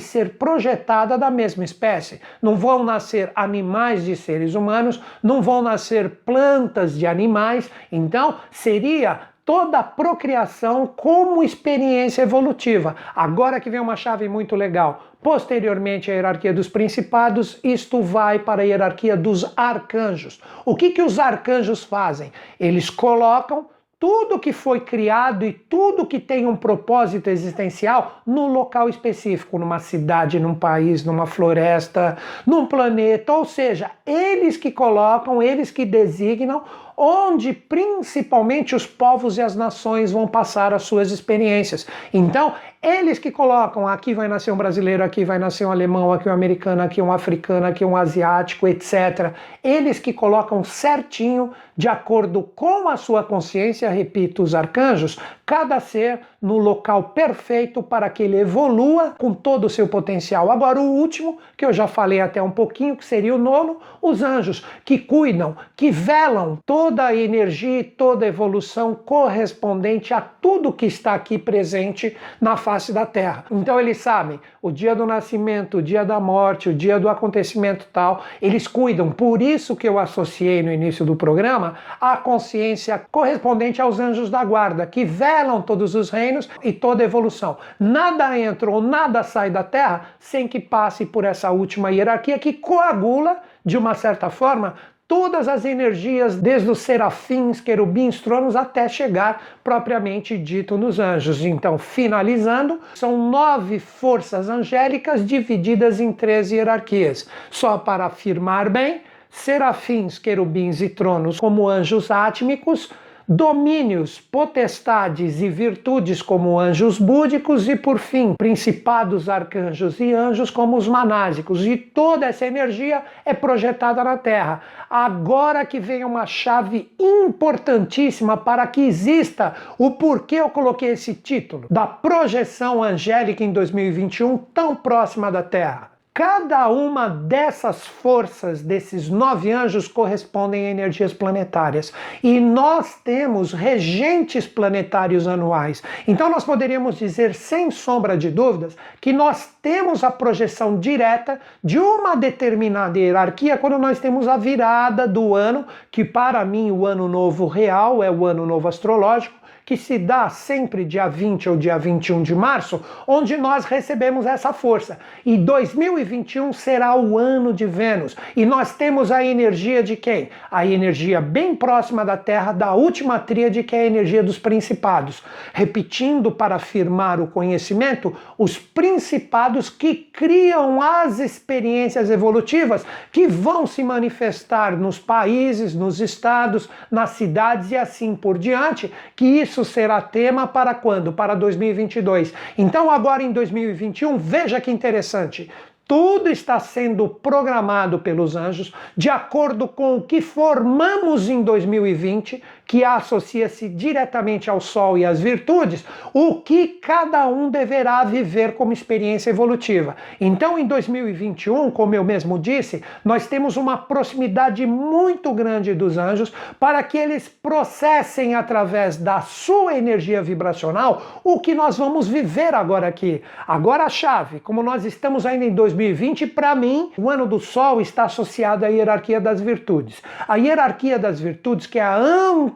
ser 0.00 0.30
projetada 0.30 1.16
da 1.16 1.30
mesma 1.30 1.62
espécie. 1.64 2.20
Não 2.42 2.56
vão 2.56 2.82
nascer 2.82 3.30
animais 3.36 4.04
de 4.04 4.16
seres 4.16 4.56
humanos, 4.56 5.00
não 5.22 5.40
vão 5.40 5.62
nascer 5.62 6.10
plantas 6.26 6.98
de 6.98 7.06
animais. 7.06 7.70
Então, 7.92 8.34
seria 8.50 9.20
toda 9.48 9.78
a 9.78 9.82
procriação 9.82 10.86
como 10.86 11.42
experiência 11.42 12.20
evolutiva. 12.20 12.94
Agora 13.16 13.58
que 13.58 13.70
vem 13.70 13.80
uma 13.80 13.96
chave 13.96 14.28
muito 14.28 14.54
legal. 14.54 15.04
Posteriormente, 15.22 16.10
a 16.10 16.14
hierarquia 16.14 16.52
dos 16.52 16.68
principados, 16.68 17.58
isto 17.64 18.02
vai 18.02 18.40
para 18.40 18.60
a 18.60 18.64
hierarquia 18.66 19.16
dos 19.16 19.50
arcanjos. 19.56 20.38
O 20.66 20.76
que, 20.76 20.90
que 20.90 21.00
os 21.00 21.18
arcanjos 21.18 21.82
fazem? 21.82 22.30
Eles 22.60 22.90
colocam 22.90 23.70
tudo 23.98 24.38
que 24.38 24.52
foi 24.52 24.80
criado 24.80 25.46
e 25.46 25.52
tudo 25.52 26.06
que 26.06 26.20
tem 26.20 26.46
um 26.46 26.54
propósito 26.54 27.30
existencial 27.30 28.20
no 28.26 28.48
local 28.48 28.86
específico, 28.86 29.58
numa 29.58 29.78
cidade, 29.78 30.38
num 30.38 30.54
país, 30.54 31.04
numa 31.04 31.26
floresta, 31.26 32.18
num 32.46 32.66
planeta, 32.66 33.32
ou 33.32 33.46
seja, 33.46 33.90
eles 34.04 34.58
que 34.58 34.70
colocam, 34.70 35.42
eles 35.42 35.70
que 35.70 35.86
designam 35.86 36.62
onde 37.00 37.52
principalmente 37.52 38.74
os 38.74 38.84
povos 38.84 39.38
e 39.38 39.40
as 39.40 39.54
nações 39.54 40.10
vão 40.10 40.26
passar 40.26 40.74
as 40.74 40.82
suas 40.82 41.12
experiências. 41.12 41.86
Então, 42.12 42.54
eles 42.82 43.18
que 43.18 43.30
colocam 43.30 43.86
aqui 43.86 44.14
vai 44.14 44.26
nascer 44.28 44.52
um 44.52 44.56
brasileiro, 44.56 45.02
aqui 45.02 45.24
vai 45.24 45.38
nascer 45.38 45.64
um 45.64 45.70
alemão, 45.70 46.12
aqui 46.12 46.28
um 46.28 46.32
americano, 46.32 46.82
aqui 46.82 47.02
um 47.02 47.12
africano, 47.12 47.66
aqui 47.66 47.84
um 47.84 47.96
asiático, 47.96 48.68
etc. 48.68 49.32
Eles 49.62 49.98
que 49.98 50.12
colocam 50.12 50.62
certinho, 50.62 51.52
de 51.76 51.88
acordo 51.88 52.42
com 52.42 52.88
a 52.88 52.96
sua 52.96 53.22
consciência, 53.22 53.90
repito, 53.90 54.42
os 54.42 54.54
arcanjos, 54.54 55.18
cada 55.44 55.80
ser 55.80 56.20
no 56.40 56.56
local 56.56 57.04
perfeito 57.14 57.82
para 57.82 58.08
que 58.10 58.22
ele 58.22 58.38
evolua 58.38 59.14
com 59.18 59.34
todo 59.34 59.64
o 59.64 59.70
seu 59.70 59.88
potencial. 59.88 60.50
Agora, 60.50 60.80
o 60.80 60.84
último, 60.84 61.38
que 61.56 61.64
eu 61.64 61.72
já 61.72 61.88
falei 61.88 62.20
até 62.20 62.40
um 62.40 62.50
pouquinho, 62.50 62.96
que 62.96 63.04
seria 63.04 63.34
o 63.34 63.38
nono, 63.38 63.78
os 64.00 64.22
anjos, 64.22 64.64
que 64.84 64.98
cuidam, 64.98 65.56
que 65.76 65.90
velam 65.90 66.58
toda 66.88 67.04
a 67.04 67.14
energia 67.14 67.80
e 67.80 67.84
toda 67.84 68.24
a 68.24 68.28
evolução 68.28 68.94
correspondente 68.94 70.14
a 70.14 70.22
tudo 70.22 70.72
que 70.72 70.86
está 70.86 71.12
aqui 71.12 71.36
presente 71.36 72.16
na 72.40 72.56
face 72.56 72.94
da 72.94 73.04
Terra. 73.04 73.44
Então, 73.50 73.78
eles 73.78 73.98
sabem 73.98 74.40
o 74.62 74.70
dia 74.70 74.96
do 74.96 75.04
nascimento, 75.04 75.78
o 75.78 75.82
dia 75.82 76.02
da 76.02 76.18
morte, 76.18 76.70
o 76.70 76.74
dia 76.74 76.98
do 76.98 77.10
acontecimento 77.10 77.86
tal, 77.92 78.24
eles 78.40 78.66
cuidam. 78.66 79.10
Por 79.10 79.42
isso 79.42 79.76
que 79.76 79.86
eu 79.86 79.98
associei 79.98 80.62
no 80.62 80.72
início 80.72 81.04
do 81.04 81.14
programa 81.14 81.76
a 82.00 82.16
consciência 82.16 82.98
correspondente 83.10 83.82
aos 83.82 84.00
anjos 84.00 84.30
da 84.30 84.42
guarda, 84.42 84.86
que 84.86 85.04
velam 85.04 85.60
todos 85.60 85.94
os 85.94 86.08
reinos 86.08 86.48
e 86.64 86.72
toda 86.72 87.04
evolução. 87.04 87.58
Nada 87.78 88.38
entra 88.38 88.70
ou 88.70 88.80
nada 88.80 89.22
sai 89.22 89.50
da 89.50 89.62
Terra 89.62 90.06
sem 90.18 90.48
que 90.48 90.58
passe 90.58 91.04
por 91.04 91.26
essa 91.26 91.50
última 91.50 91.90
hierarquia 91.90 92.38
que 92.38 92.54
coagula, 92.54 93.42
de 93.62 93.76
uma 93.76 93.92
certa 93.92 94.30
forma, 94.30 94.74
todas 95.08 95.48
as 95.48 95.64
energias, 95.64 96.36
desde 96.36 96.70
os 96.70 96.80
serafins, 96.80 97.62
querubins, 97.62 98.20
tronos, 98.20 98.54
até 98.54 98.86
chegar 98.86 99.42
propriamente 99.64 100.36
dito 100.36 100.76
nos 100.76 101.00
anjos. 101.00 101.42
Então, 101.42 101.78
finalizando, 101.78 102.78
são 102.94 103.30
nove 103.30 103.78
forças 103.78 104.50
angélicas 104.50 105.26
divididas 105.26 105.98
em 105.98 106.12
três 106.12 106.52
hierarquias. 106.52 107.26
Só 107.50 107.78
para 107.78 108.04
afirmar 108.04 108.68
bem, 108.68 109.00
serafins, 109.30 110.18
querubins 110.18 110.82
e 110.82 110.90
tronos 110.90 111.40
como 111.40 111.66
anjos 111.66 112.10
átmicos 112.10 112.90
domínios, 113.28 114.18
potestades 114.18 115.42
e 115.42 115.50
virtudes 115.50 116.22
como 116.22 116.58
anjos 116.58 116.98
búdicos 116.98 117.68
e, 117.68 117.76
por 117.76 117.98
fim, 117.98 118.32
principados, 118.38 119.28
arcanjos 119.28 120.00
e 120.00 120.14
anjos 120.14 120.50
como 120.50 120.78
os 120.78 120.88
manásicos. 120.88 121.66
E 121.66 121.76
toda 121.76 122.24
essa 122.24 122.46
energia 122.46 123.02
é 123.26 123.34
projetada 123.34 124.02
na 124.02 124.16
Terra. 124.16 124.62
Agora 124.88 125.66
que 125.66 125.78
vem 125.78 126.04
uma 126.04 126.24
chave 126.24 126.90
importantíssima 126.98 128.36
para 128.36 128.66
que 128.66 128.80
exista 128.80 129.54
o 129.76 129.90
porquê 129.90 130.36
eu 130.36 130.48
coloquei 130.48 130.90
esse 130.90 131.12
título 131.12 131.66
da 131.70 131.86
projeção 131.86 132.82
angélica 132.82 133.44
em 133.44 133.52
2021 133.52 134.38
tão 134.54 134.74
próxima 134.74 135.30
da 135.30 135.42
Terra. 135.42 135.97
Cada 136.18 136.68
uma 136.68 137.08
dessas 137.08 137.86
forças, 137.86 138.60
desses 138.60 139.08
nove 139.08 139.52
anjos, 139.52 139.86
correspondem 139.86 140.66
a 140.66 140.70
energias 140.70 141.12
planetárias. 141.12 141.92
E 142.24 142.40
nós 142.40 142.96
temos 143.04 143.52
regentes 143.52 144.44
planetários 144.44 145.28
anuais. 145.28 145.80
Então, 146.08 146.28
nós 146.28 146.42
poderíamos 146.42 146.96
dizer, 146.96 147.36
sem 147.36 147.70
sombra 147.70 148.18
de 148.18 148.32
dúvidas, 148.32 148.76
que 149.00 149.12
nós 149.12 149.54
temos 149.62 150.02
a 150.02 150.10
projeção 150.10 150.80
direta 150.80 151.40
de 151.62 151.78
uma 151.78 152.16
determinada 152.16 152.98
hierarquia 152.98 153.56
quando 153.56 153.78
nós 153.78 154.00
temos 154.00 154.26
a 154.26 154.36
virada 154.36 155.06
do 155.06 155.36
ano, 155.36 155.66
que 155.88 156.04
para 156.04 156.44
mim 156.44 156.72
o 156.72 156.84
ano 156.84 157.06
novo 157.06 157.46
real 157.46 158.02
é 158.02 158.10
o 158.10 158.26
ano 158.26 158.44
novo 158.44 158.66
astrológico 158.66 159.37
que 159.68 159.76
se 159.76 159.98
dá 159.98 160.30
sempre 160.30 160.82
dia 160.82 161.08
20 161.08 161.50
ou 161.50 161.54
dia 161.58 161.78
21 161.78 162.22
de 162.22 162.34
março, 162.34 162.82
onde 163.06 163.36
nós 163.36 163.66
recebemos 163.66 164.24
essa 164.24 164.50
força. 164.50 164.98
E 165.26 165.36
2021 165.36 166.54
será 166.54 166.96
o 166.96 167.18
ano 167.18 167.52
de 167.52 167.66
Vênus. 167.66 168.16
E 168.34 168.46
nós 168.46 168.74
temos 168.74 169.12
a 169.12 169.22
energia 169.22 169.82
de 169.82 169.94
quem? 169.94 170.30
A 170.50 170.64
energia 170.64 171.20
bem 171.20 171.54
próxima 171.54 172.02
da 172.02 172.16
Terra, 172.16 172.52
da 172.52 172.72
última 172.72 173.18
tríade, 173.18 173.62
que 173.62 173.76
é 173.76 173.80
a 173.80 173.86
energia 173.86 174.22
dos 174.22 174.38
principados. 174.38 175.22
Repetindo 175.52 176.32
para 176.32 176.54
afirmar 176.54 177.20
o 177.20 177.26
conhecimento, 177.26 178.16
os 178.38 178.56
principados 178.56 179.68
que 179.68 179.94
criam 179.94 180.80
as 180.80 181.18
experiências 181.18 182.08
evolutivas 182.08 182.86
que 183.12 183.26
vão 183.26 183.66
se 183.66 183.84
manifestar 183.84 184.74
nos 184.78 184.98
países, 184.98 185.74
nos 185.74 186.00
estados, 186.00 186.70
nas 186.90 187.10
cidades 187.10 187.70
e 187.70 187.76
assim 187.76 188.16
por 188.16 188.38
diante, 188.38 188.90
que 189.14 189.26
isso 189.26 189.57
isso 189.58 189.64
será 189.64 190.00
tema 190.00 190.46
para 190.46 190.72
quando? 190.72 191.12
Para 191.12 191.34
2022. 191.34 192.32
Então, 192.56 192.90
agora 192.90 193.22
em 193.24 193.32
2021, 193.32 194.16
veja 194.16 194.60
que 194.60 194.70
interessante. 194.70 195.50
Tudo 195.84 196.28
está 196.28 196.60
sendo 196.60 197.08
programado 197.08 197.98
pelos 197.98 198.36
anjos 198.36 198.72
de 198.96 199.08
acordo 199.08 199.66
com 199.66 199.96
o 199.96 200.02
que 200.02 200.20
formamos 200.20 201.28
em 201.28 201.42
2020 201.42 202.42
que 202.68 202.84
associa-se 202.84 203.66
diretamente 203.66 204.50
ao 204.50 204.60
Sol 204.60 204.98
e 204.98 205.04
às 205.04 205.18
virtudes, 205.18 205.82
o 206.12 206.34
que 206.34 206.68
cada 206.68 207.26
um 207.26 207.48
deverá 207.48 208.04
viver 208.04 208.56
como 208.56 208.74
experiência 208.74 209.30
evolutiva. 209.30 209.96
Então, 210.20 210.58
em 210.58 210.66
2021, 210.66 211.70
como 211.70 211.94
eu 211.94 212.04
mesmo 212.04 212.38
disse, 212.38 212.84
nós 213.02 213.26
temos 213.26 213.56
uma 213.56 213.78
proximidade 213.78 214.66
muito 214.66 215.32
grande 215.32 215.72
dos 215.72 215.96
anjos 215.96 216.30
para 216.60 216.82
que 216.82 216.98
eles 216.98 217.26
processem 217.26 218.34
através 218.34 218.98
da 218.98 219.22
sua 219.22 219.74
energia 219.74 220.20
vibracional 220.22 221.22
o 221.24 221.40
que 221.40 221.54
nós 221.54 221.78
vamos 221.78 222.06
viver 222.06 222.54
agora 222.54 222.86
aqui. 222.86 223.22
Agora 223.46 223.84
a 223.84 223.88
chave, 223.88 224.40
como 224.40 224.62
nós 224.62 224.84
estamos 224.84 225.24
ainda 225.24 225.46
em 225.46 225.54
2020, 225.54 226.26
para 226.26 226.54
mim, 226.54 226.92
o 226.98 227.08
ano 227.08 227.26
do 227.26 227.40
Sol 227.40 227.80
está 227.80 228.04
associado 228.04 228.66
à 228.66 228.68
hierarquia 228.68 229.18
das 229.18 229.40
virtudes. 229.40 230.02
A 230.28 230.36
hierarquia 230.36 230.98
das 230.98 231.18
virtudes, 231.18 231.66
que 231.66 231.78
é 231.78 231.82
a 231.82 231.96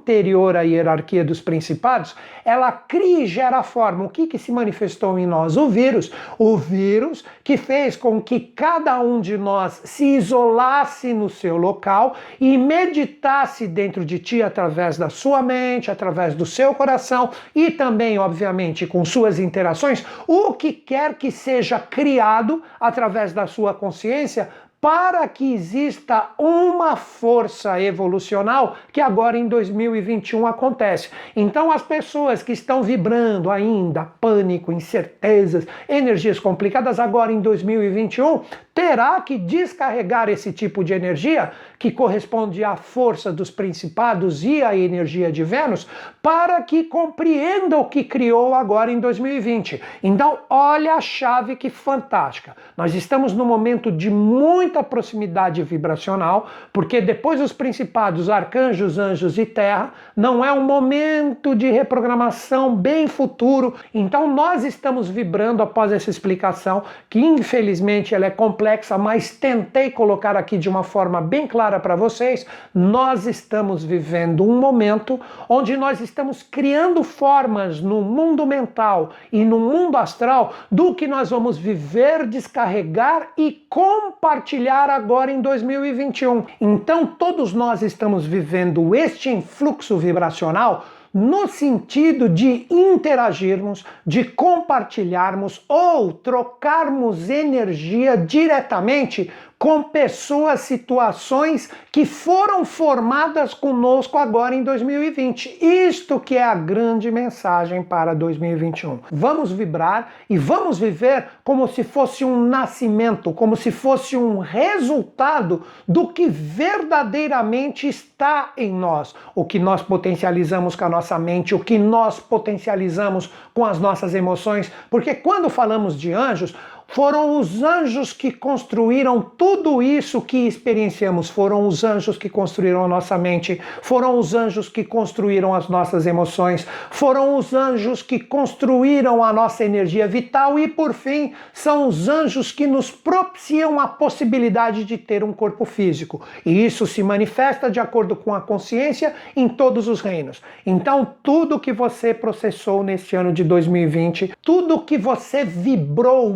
anterior 0.03 0.57
à 0.57 0.63
hierarquia 0.63 1.25
dos 1.25 1.41
principados, 1.41 2.17
ela 2.45 2.73
cria 2.73 3.21
e 3.21 3.27
gera 3.27 3.63
forma. 3.63 4.05
O 4.05 4.09
que, 4.09 4.27
que 4.27 4.39
se 4.39 4.51
manifestou 4.51 5.17
em 5.19 5.27
nós? 5.27 5.57
O 5.57 5.69
vírus. 5.69 6.11
O 6.37 6.57
vírus 6.57 7.25
que 7.45 7.57
fez 7.57 7.97
com 7.97 8.21
que 8.21 8.41
cada 8.41 9.01
um 9.01 9.21
de 9.21 9.39
nós 9.39 9.81
se 9.85 10.17
isolasse 10.17 11.15
no 11.15 11.31
seu 11.31 11.57
local 11.57 12.17
e 12.41 12.59
meditasse 12.59 13.69
dentro 13.69 14.05
de 14.05 14.19
ti 14.19 14.43
através 14.43 14.99
da 14.99 15.09
sua 15.09 15.41
mente, 15.41 15.91
através 15.91 16.35
do 16.35 16.45
seu 16.45 16.75
coração 16.75 17.31
e 17.55 17.71
também, 17.71 18.19
obviamente, 18.19 18.87
com 18.87 19.05
suas 19.05 19.39
interações, 19.39 20.05
o 20.27 20.53
que 20.53 20.73
quer 20.73 21.15
que 21.15 21.31
seja 21.31 21.79
criado 21.79 22.63
através 22.81 23.33
da 23.33 23.47
sua 23.47 23.73
consciência 23.73 24.49
para 24.83 25.29
que 25.29 25.55
exista 25.55 26.31
uma 26.37 26.97
força 26.97 27.81
evolucional 27.81 28.77
que 28.93 29.01
agora 29.01 29.39
em 29.39 29.47
2021 29.47 30.45
acontece. 30.45 31.09
Então, 31.37 31.71
as 31.71 31.83
pessoas 31.83 32.43
que 32.43 32.51
estão 32.51 32.83
vibrando 32.83 33.49
ainda 33.49 34.05
pânico, 34.21 34.73
incertezas, 34.73 35.69
energias 35.89 36.41
complicadas, 36.41 36.99
agora 36.99 37.31
em 37.31 37.41
2021, 37.41 38.41
terá 38.75 39.21
que 39.21 39.37
descarregar 39.37 40.29
esse 40.29 40.53
tipo 40.53 40.83
de 40.83 40.95
energia, 40.95 41.53
que 41.79 41.91
corresponde 41.91 42.65
à 42.65 42.75
força 42.75 43.33
dos 43.33 43.51
principados 43.51 44.45
e 44.45 44.63
à 44.63 44.75
energia 44.75 45.31
de 45.31 45.45
Vênus, 45.45 45.87
para 46.23 46.63
que 46.63 46.85
compreenda 46.85 47.77
o 47.77 47.87
que 47.87 48.03
criou 48.03 48.55
agora 48.55 48.91
em 48.91 48.99
2020. 48.99 49.83
Então, 50.03 50.39
olha 50.49 50.95
a 50.95 51.01
chave 51.01 51.57
que 51.57 51.69
fantástica. 51.69 52.57
Nós 52.77 52.95
estamos 52.95 53.35
num 53.35 53.45
momento 53.45 53.93
de 53.93 54.09
muita 54.09 54.83
proximidade 54.83 55.63
vibracional, 55.63 56.49
porque 56.73 57.01
depois 57.01 57.41
dos 57.41 57.53
principados, 57.53 58.31
arcanjos, 58.31 58.99
anjos 58.99 59.37
e 59.37 59.45
terra, 59.45 59.93
não 60.17 60.43
é 60.43 60.53
um 60.53 60.63
momento 60.63 61.55
de 61.55 61.71
reprogramação 61.71 62.75
bem 62.75 63.07
futuro. 63.07 63.75
Então, 63.93 64.33
nós 64.33 64.65
estamos 64.65 65.11
vibrando 65.11 65.63
após 65.63 65.93
essa 65.93 66.09
explicação, 66.09 66.85
que 67.11 67.21
infelizmente 67.21 68.15
ela 68.15 68.27
é 68.27 68.31
completamente 68.31 68.62
complexa, 68.63 68.97
mas 68.97 69.31
tentei 69.33 69.91
colocar 69.91 70.37
aqui 70.37 70.57
de 70.57 70.69
uma 70.69 70.85
forma 70.85 71.21
bem 71.21 71.49
clara 71.49 71.81
para 71.81 71.97
vocês. 71.97 72.47
Nós 72.73 73.27
estamos 73.27 73.83
vivendo 73.83 74.45
um 74.45 74.61
momento 74.61 75.21
onde 75.49 75.77
nós 75.77 76.01
estamos 76.01 76.43
criando 76.43 77.03
formas 77.03 77.81
no 77.81 78.01
mundo 78.01 78.47
mental 78.47 79.11
e 79.33 79.45
no 79.45 79.59
mundo 79.59 79.97
astral 79.97 80.55
do 80.71 80.95
que 80.95 81.09
nós 81.09 81.31
vamos 81.31 81.59
viver, 81.59 82.27
descarregar 82.27 83.31
e 83.37 83.65
compartilhar 83.69 84.89
agora 84.89 85.33
em 85.33 85.41
2021. 85.41 86.45
Então, 86.61 87.05
todos 87.05 87.53
nós 87.53 87.83
estamos 87.83 88.25
vivendo 88.25 88.95
este 88.95 89.29
influxo 89.29 89.97
vibracional 89.99 90.85
no 91.13 91.47
sentido 91.47 92.29
de 92.29 92.67
interagirmos, 92.71 93.85
de 94.07 94.25
compartilharmos 94.25 95.63
ou 95.69 96.13
trocarmos 96.13 97.29
energia 97.29 98.17
diretamente 98.17 99.31
com 99.63 99.81
pessoas, 99.81 100.63
situações 100.63 101.71
que 101.93 102.05
foram 102.05 102.65
formadas 102.65 103.55
conosco 103.55 104.19
agora 104.19 104.57
em 104.57 104.65
2020. 104.65 105.57
Isto 105.61 106.19
que 106.19 106.37
é 106.37 106.43
a 106.43 106.53
grande 106.53 107.13
mensagem 107.13 107.81
para 107.81 108.13
2021. 108.13 108.99
Vamos 109.13 109.53
vibrar 109.53 110.15
e 110.29 110.37
vamos 110.37 110.81
viver 110.81 111.29
como 111.45 111.69
se 111.69 111.85
fosse 111.85 112.25
um 112.25 112.45
nascimento, 112.45 113.33
como 113.33 113.55
se 113.55 113.71
fosse 113.71 114.17
um 114.17 114.39
resultado 114.39 115.63
do 115.87 116.09
que 116.09 116.29
verdadeiramente 116.29 117.87
está 117.87 118.55
em 118.57 118.73
nós, 118.73 119.15
o 119.33 119.45
que 119.45 119.61
nós 119.61 119.81
potencializamos 119.81 120.75
com 120.75 120.87
a 120.87 120.89
nossa 120.89 121.17
mente, 121.21 121.55
o 121.55 121.61
que 121.61 121.79
nós 121.79 122.19
potencializamos 122.19 123.33
com 123.55 123.65
as 123.65 123.79
nossas 123.79 124.13
emoções, 124.13 124.73
porque 124.91 125.15
quando 125.15 125.49
falamos 125.49 125.97
de 125.97 126.13
anjos, 126.13 126.53
foram 126.93 127.41
os 127.41 127.63
anjos 127.63 128.13
que 128.13 128.31
construíram 128.31 129.23
tudo 129.23 129.83
isso 129.83 130.21
que 130.21 130.47
experienciamos. 130.47 131.31
Foram 131.31 131.67
os 131.67 131.83
anjos 131.83 132.19
que 132.19 132.29
construíram 132.29 132.85
a 132.85 132.89
nossa 132.89 133.17
mente. 133.17 133.59
Foram 133.81 134.19
os 134.19 134.35
anjos 134.35 134.69
que 134.69 134.85
construíram 134.85 135.55
as 135.55 135.71
nossas 135.71 136.07
emoções. 136.07 136.67
Foram 136.91 137.39
os 137.39 137.55
anjos 137.55 138.03
que 138.03 138.21
construíram 138.21 139.25
a 139.25 139.33
nossa 139.33 139.65
energia 139.65 140.07
vital. 140.07 140.59
E, 140.59 140.69
por 140.69 140.93
fim, 140.93 141.33
são 141.55 141.89
os 141.89 142.11
anjos 142.11 142.53
que 142.53 142.67
nos 142.67 142.91
propiciam 142.91 143.81
a 143.81 143.89
possibilidade 143.89 144.85
de 144.85 144.99
ter 144.99 145.25
um 145.25 145.33
corpo 145.33 145.65
físico. 145.65 146.21
E 146.45 146.63
isso 146.63 146.87
se 146.87 147.03
manifesta 147.03 147.71
de 147.71 147.81
acordo 147.81 148.15
com 148.15 148.35
a 148.35 148.41
consciência 148.43 149.15
em 149.35 149.49
todos 149.49 149.89
os 149.89 150.03
reinos. 150.03 150.43
Então, 150.67 151.15
tudo 151.23 151.59
que 151.59 151.73
você 151.73 152.13
processou 152.13 152.83
neste 152.83 153.17
ano 153.17 153.33
de 153.33 153.43
2020, 153.43 154.35
tudo 154.43 154.81
que 154.81 154.99
você 154.99 155.43
vibrou 155.43 156.31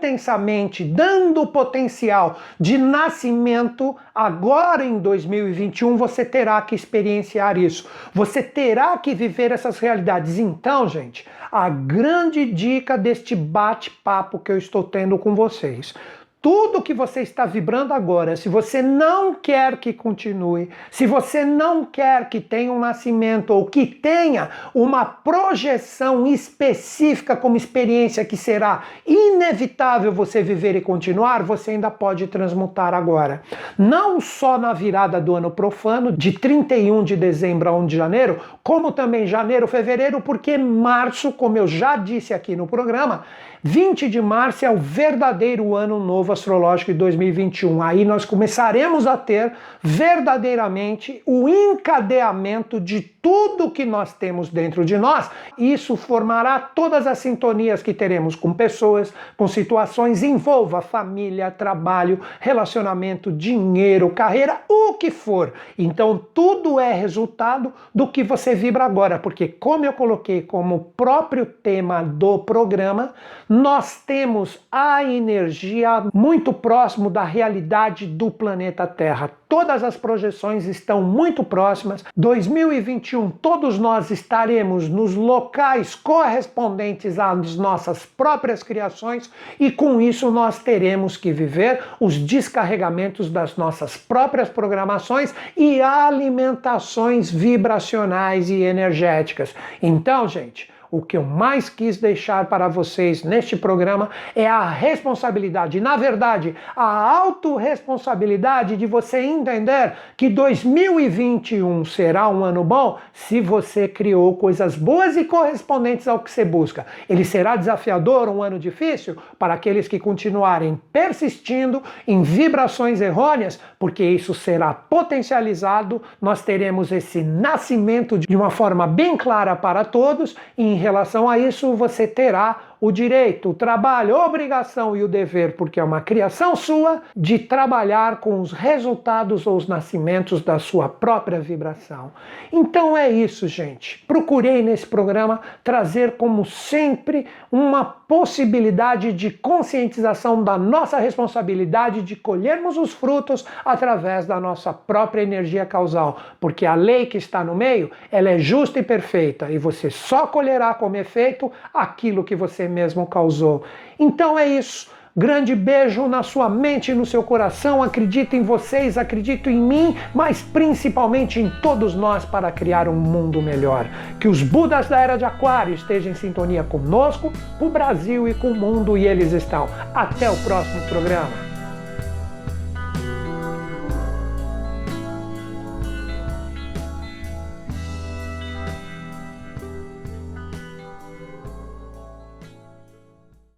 intensamente, 0.00 0.82
dando 0.82 1.46
potencial 1.46 2.38
de 2.58 2.78
nascimento, 2.78 3.94
agora 4.14 4.82
em 4.82 4.98
2021 4.98 5.96
você 5.96 6.24
terá 6.24 6.60
que 6.62 6.74
experienciar 6.74 7.58
isso. 7.58 7.86
Você 8.14 8.42
terá 8.42 8.96
que 8.96 9.14
viver 9.14 9.52
essas 9.52 9.78
realidades. 9.78 10.38
Então, 10.38 10.88
gente, 10.88 11.26
a 11.52 11.68
grande 11.68 12.46
dica 12.46 12.96
deste 12.96 13.36
bate-papo 13.36 14.38
que 14.38 14.50
eu 14.50 14.56
estou 14.56 14.82
tendo 14.82 15.18
com 15.18 15.34
vocês 15.34 15.94
tudo 16.42 16.80
que 16.80 16.94
você 16.94 17.20
está 17.20 17.44
vibrando 17.44 17.92
agora, 17.92 18.34
se 18.34 18.48
você 18.48 18.80
não 18.80 19.34
quer 19.34 19.76
que 19.76 19.92
continue, 19.92 20.70
se 20.90 21.06
você 21.06 21.44
não 21.44 21.84
quer 21.84 22.30
que 22.30 22.40
tenha 22.40 22.72
um 22.72 22.78
nascimento 22.78 23.50
ou 23.50 23.66
que 23.66 23.84
tenha 23.84 24.48
uma 24.74 25.04
projeção 25.04 26.26
específica 26.26 27.36
como 27.36 27.58
experiência 27.58 28.24
que 28.24 28.38
será 28.38 28.84
inevitável 29.06 30.12
você 30.12 30.42
viver 30.42 30.76
e 30.76 30.80
continuar, 30.80 31.42
você 31.42 31.72
ainda 31.72 31.90
pode 31.90 32.26
transmutar 32.26 32.94
agora. 32.94 33.42
Não 33.76 34.18
só 34.18 34.56
na 34.56 34.72
virada 34.72 35.20
do 35.20 35.34
ano 35.34 35.50
profano, 35.50 36.10
de 36.10 36.32
31 36.32 37.04
de 37.04 37.16
dezembro 37.16 37.68
a 37.68 37.72
1 37.72 37.86
de 37.86 37.96
janeiro, 37.98 38.40
como 38.62 38.92
também 38.92 39.26
janeiro, 39.26 39.68
fevereiro, 39.68 40.22
porque 40.22 40.56
março, 40.56 41.32
como 41.32 41.58
eu 41.58 41.66
já 41.66 41.96
disse 41.96 42.32
aqui 42.32 42.56
no 42.56 42.66
programa, 42.66 43.24
20 43.62 44.08
de 44.08 44.22
março 44.22 44.64
é 44.64 44.70
o 44.70 44.78
verdadeiro 44.78 45.76
ano 45.76 45.98
novo 45.98 46.29
astrológico 46.30 46.92
de 46.92 46.98
2021. 46.98 47.82
Aí 47.82 48.04
nós 48.04 48.24
começaremos 48.24 49.06
a 49.06 49.16
ter 49.16 49.52
verdadeiramente 49.82 51.22
o 51.26 51.48
encadeamento 51.48 52.80
de 52.80 53.00
tudo 53.00 53.70
que 53.70 53.84
nós 53.84 54.12
temos 54.14 54.48
dentro 54.48 54.84
de 54.84 54.96
nós. 54.96 55.30
Isso 55.58 55.96
formará 55.96 56.58
todas 56.58 57.06
as 57.06 57.18
sintonias 57.18 57.82
que 57.82 57.92
teremos 57.92 58.34
com 58.34 58.52
pessoas, 58.52 59.12
com 59.36 59.46
situações, 59.46 60.22
envolva 60.22 60.80
família, 60.80 61.50
trabalho, 61.50 62.20
relacionamento, 62.40 63.30
dinheiro, 63.30 64.10
carreira, 64.10 64.62
o 64.68 64.94
que 64.94 65.10
for. 65.10 65.52
Então 65.78 66.24
tudo 66.32 66.80
é 66.80 66.92
resultado 66.92 67.72
do 67.94 68.08
que 68.08 68.22
você 68.22 68.54
vibra 68.54 68.84
agora, 68.84 69.18
porque 69.18 69.48
como 69.48 69.84
eu 69.84 69.92
coloquei 69.92 70.42
como 70.42 70.92
próprio 70.96 71.44
tema 71.44 72.02
do 72.02 72.38
programa, 72.38 73.12
nós 73.48 74.02
temos 74.06 74.60
a 74.70 75.04
energia 75.04 76.04
muito 76.20 76.52
próximo 76.52 77.08
da 77.08 77.24
realidade 77.24 78.06
do 78.06 78.30
planeta 78.30 78.86
Terra. 78.86 79.30
Todas 79.48 79.82
as 79.82 79.96
projeções 79.96 80.66
estão 80.66 81.02
muito 81.02 81.42
próximas. 81.42 82.04
2021, 82.14 83.30
todos 83.30 83.78
nós 83.78 84.10
estaremos 84.10 84.86
nos 84.86 85.14
locais 85.14 85.94
correspondentes 85.94 87.18
às 87.18 87.56
nossas 87.56 88.04
próprias 88.04 88.62
criações 88.62 89.30
e 89.58 89.72
com 89.72 89.98
isso 89.98 90.30
nós 90.30 90.58
teremos 90.58 91.16
que 91.16 91.32
viver 91.32 91.82
os 91.98 92.18
descarregamentos 92.18 93.30
das 93.30 93.56
nossas 93.56 93.96
próprias 93.96 94.50
programações 94.50 95.34
e 95.56 95.80
alimentações 95.80 97.30
vibracionais 97.30 98.50
e 98.50 98.60
energéticas. 98.60 99.54
Então, 99.82 100.28
gente, 100.28 100.68
o 100.90 101.00
que 101.00 101.16
eu 101.16 101.22
mais 101.22 101.68
quis 101.68 101.96
deixar 101.98 102.46
para 102.46 102.66
vocês 102.66 103.22
neste 103.22 103.56
programa 103.56 104.10
é 104.34 104.46
a 104.46 104.68
responsabilidade, 104.68 105.80
na 105.80 105.96
verdade, 105.96 106.56
a 106.74 107.18
autorresponsabilidade 107.18 108.76
de 108.76 108.86
você 108.86 109.20
entender 109.20 109.92
que 110.16 110.28
2021 110.28 111.84
será 111.84 112.28
um 112.28 112.44
ano 112.44 112.64
bom 112.64 112.98
se 113.12 113.40
você 113.40 113.86
criou 113.86 114.36
coisas 114.36 114.74
boas 114.74 115.16
e 115.16 115.24
correspondentes 115.24 116.08
ao 116.08 116.18
que 116.18 116.30
você 116.30 116.44
busca. 116.44 116.86
Ele 117.08 117.24
será 117.24 117.54
desafiador, 117.54 118.28
um 118.28 118.42
ano 118.42 118.58
difícil 118.58 119.16
para 119.38 119.54
aqueles 119.54 119.86
que 119.86 119.98
continuarem 119.98 120.80
persistindo 120.92 121.82
em 122.06 122.22
vibrações 122.22 123.00
errôneas, 123.00 123.60
porque 123.78 124.04
isso 124.04 124.34
será 124.34 124.74
potencializado, 124.74 126.02
nós 126.20 126.42
teremos 126.42 126.90
esse 126.90 127.22
nascimento 127.22 128.18
de 128.18 128.36
uma 128.36 128.50
forma 128.50 128.86
bem 128.86 129.16
clara 129.16 129.54
para 129.54 129.84
todos 129.84 130.36
em 130.58 130.79
relação 130.80 131.28
a 131.28 131.38
isso, 131.38 131.74
você 131.74 132.06
terá 132.06 132.69
o 132.80 132.90
direito, 132.90 133.50
o 133.50 133.54
trabalho, 133.54 134.16
a 134.16 134.26
obrigação 134.26 134.96
e 134.96 135.02
o 135.02 135.08
dever, 135.08 135.56
porque 135.56 135.78
é 135.78 135.84
uma 135.84 136.00
criação 136.00 136.56
sua, 136.56 137.02
de 137.14 137.38
trabalhar 137.38 138.20
com 138.20 138.40
os 138.40 138.52
resultados 138.52 139.46
ou 139.46 139.56
os 139.56 139.68
nascimentos 139.68 140.42
da 140.42 140.58
sua 140.58 140.88
própria 140.88 141.40
vibração. 141.40 142.12
Então 142.52 142.96
é 142.96 143.10
isso, 143.10 143.46
gente. 143.46 144.02
Procurei 144.06 144.62
nesse 144.62 144.86
programa 144.86 145.40
trazer, 145.62 146.16
como 146.16 146.44
sempre, 146.44 147.26
uma 147.52 147.84
possibilidade 147.84 149.12
de 149.12 149.30
conscientização 149.30 150.42
da 150.42 150.58
nossa 150.58 150.98
responsabilidade 150.98 152.02
de 152.02 152.16
colhermos 152.16 152.76
os 152.76 152.92
frutos 152.92 153.46
através 153.64 154.26
da 154.26 154.40
nossa 154.40 154.72
própria 154.72 155.22
energia 155.22 155.66
causal, 155.66 156.18
porque 156.40 156.66
a 156.66 156.74
lei 156.74 157.06
que 157.06 157.18
está 157.18 157.44
no 157.44 157.54
meio, 157.54 157.90
ela 158.10 158.30
é 158.30 158.38
justa 158.38 158.78
e 158.78 158.82
perfeita 158.82 159.50
e 159.50 159.58
você 159.58 159.90
só 159.90 160.26
colherá 160.26 160.74
como 160.74 160.96
efeito 160.96 161.52
aquilo 161.72 162.24
que 162.24 162.34
você 162.34 162.69
mesmo 162.70 163.06
causou. 163.06 163.62
Então 163.98 164.38
é 164.38 164.46
isso. 164.46 164.88
Grande 165.16 165.56
beijo 165.56 166.06
na 166.06 166.22
sua 166.22 166.48
mente 166.48 166.92
e 166.92 166.94
no 166.94 167.04
seu 167.04 167.22
coração. 167.22 167.82
Acredito 167.82 168.36
em 168.36 168.42
vocês, 168.42 168.96
acredito 168.96 169.50
em 169.50 169.60
mim, 169.60 169.96
mas 170.14 170.40
principalmente 170.40 171.40
em 171.40 171.50
todos 171.60 171.96
nós 171.96 172.24
para 172.24 172.50
criar 172.52 172.88
um 172.88 172.94
mundo 172.94 173.42
melhor. 173.42 173.86
Que 174.20 174.28
os 174.28 174.40
Budas 174.40 174.88
da 174.88 175.00
Era 175.00 175.16
de 175.16 175.24
Aquário 175.24 175.74
estejam 175.74 176.12
em 176.12 176.14
sintonia 176.14 176.62
conosco, 176.62 177.32
o 177.60 177.68
Brasil 177.68 178.28
e 178.28 178.34
com 178.34 178.52
o 178.52 178.54
mundo, 178.54 178.96
e 178.96 179.06
eles 179.06 179.32
estão. 179.32 179.66
Até 179.92 180.30
o 180.30 180.36
próximo 180.36 180.80
programa. 180.88 181.49